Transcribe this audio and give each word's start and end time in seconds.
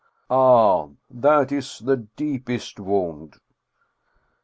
Ah, 0.31 0.87
that 1.11 1.51
is 1.51 1.77
the 1.77 1.95
deepest 1.97 2.79
wound! 2.79 3.39